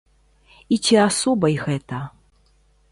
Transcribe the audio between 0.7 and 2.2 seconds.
І ці асобай гэта?